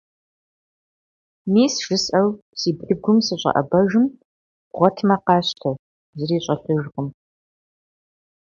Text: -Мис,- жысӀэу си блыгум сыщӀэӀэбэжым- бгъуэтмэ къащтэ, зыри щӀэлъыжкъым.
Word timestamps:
-Мис,- 1.53 1.73
жысӀэу 1.85 2.29
си 2.59 2.69
блыгум 2.77 3.17
сыщӀэӀэбэжым- 3.25 4.05
бгъуэтмэ 4.69 5.15
къащтэ, 5.25 5.71
зыри 6.17 6.37
щӀэлъыжкъым. 6.43 7.07